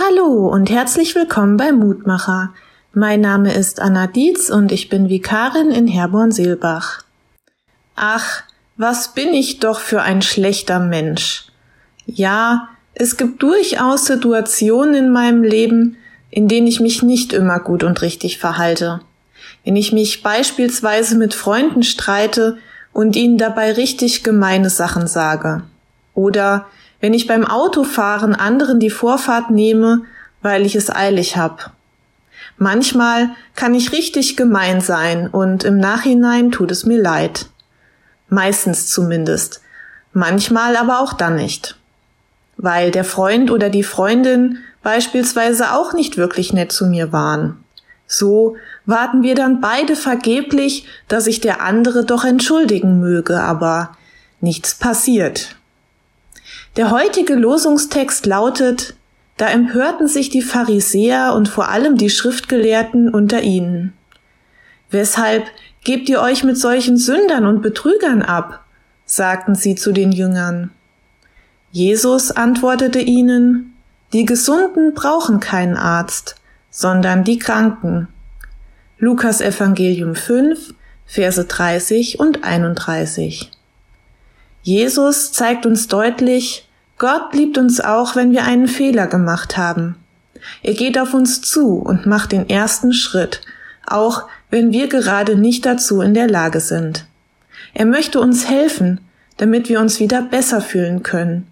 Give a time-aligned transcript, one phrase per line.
[0.00, 2.54] Hallo und herzlich willkommen bei Mutmacher.
[2.92, 7.02] Mein Name ist Anna Dietz und ich bin Vikarin in Herborn-Seelbach.
[7.96, 8.44] Ach,
[8.76, 11.46] was bin ich doch für ein schlechter Mensch.
[12.06, 15.96] Ja, es gibt durchaus Situationen in meinem Leben,
[16.30, 19.00] in denen ich mich nicht immer gut und richtig verhalte.
[19.64, 22.58] Wenn ich mich beispielsweise mit Freunden streite
[22.92, 25.64] und ihnen dabei richtig gemeine Sachen sage.
[26.14, 26.66] Oder
[27.00, 30.02] wenn ich beim Autofahren anderen die Vorfahrt nehme,
[30.42, 31.72] weil ich es eilig hab.
[32.56, 37.46] Manchmal kann ich richtig gemein sein und im Nachhinein tut es mir leid.
[38.28, 39.62] Meistens zumindest.
[40.12, 41.76] Manchmal aber auch dann nicht.
[42.56, 47.62] Weil der Freund oder die Freundin beispielsweise auch nicht wirklich nett zu mir waren.
[48.06, 48.56] So
[48.86, 53.96] warten wir dann beide vergeblich, dass sich der andere doch entschuldigen möge, aber
[54.40, 55.56] nichts passiert.
[56.76, 58.94] Der heutige Losungstext lautet,
[59.36, 63.92] da empörten sich die Pharisäer und vor allem die Schriftgelehrten unter ihnen.
[64.90, 65.44] Weshalb
[65.84, 68.64] gebt ihr euch mit solchen Sündern und Betrügern ab?
[69.04, 70.70] sagten sie zu den Jüngern.
[71.70, 73.74] Jesus antwortete ihnen,
[74.12, 76.36] die Gesunden brauchen keinen Arzt,
[76.70, 78.08] sondern die Kranken.
[78.98, 80.74] Lukas Evangelium 5,
[81.06, 83.50] Verse 30 und 31.
[84.62, 89.96] Jesus zeigt uns deutlich, Gott liebt uns auch, wenn wir einen Fehler gemacht haben.
[90.62, 93.40] Er geht auf uns zu und macht den ersten Schritt,
[93.86, 97.06] auch wenn wir gerade nicht dazu in der Lage sind.
[97.74, 99.00] Er möchte uns helfen,
[99.36, 101.46] damit wir uns wieder besser fühlen können.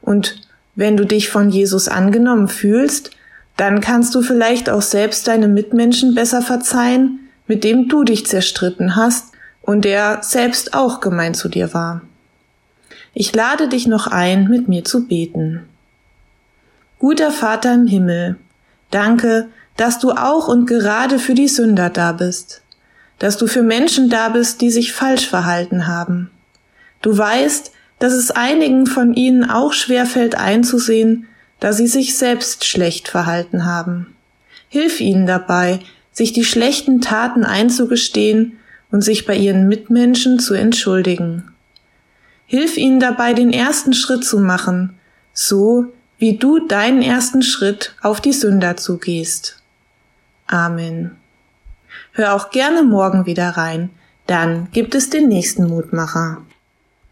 [0.00, 0.42] Und
[0.74, 3.10] wenn du dich von Jesus angenommen fühlst,
[3.56, 8.94] dann kannst du vielleicht auch selbst deine Mitmenschen besser verzeihen, mit dem du dich zerstritten
[8.94, 12.02] hast und der selbst auch gemein zu dir war.
[13.14, 15.64] Ich lade dich noch ein, mit mir zu beten.
[16.98, 18.36] Guter Vater im Himmel,
[18.90, 22.62] danke, dass du auch und gerade für die Sünder da bist,
[23.18, 26.30] dass du für Menschen da bist, die sich falsch verhalten haben.
[27.00, 31.26] Du weißt, dass es einigen von ihnen auch schwer fällt einzusehen,
[31.60, 34.14] da sie sich selbst schlecht verhalten haben.
[34.68, 35.80] Hilf ihnen dabei,
[36.12, 38.58] sich die schlechten Taten einzugestehen
[38.90, 41.52] und sich bei ihren Mitmenschen zu entschuldigen.
[42.50, 44.98] Hilf ihnen dabei, den ersten Schritt zu machen,
[45.34, 49.62] so wie du deinen ersten Schritt auf die Sünder zugehst.
[50.46, 51.16] Amen.
[52.12, 53.90] Hör auch gerne morgen wieder rein,
[54.26, 56.38] dann gibt es den nächsten Mutmacher.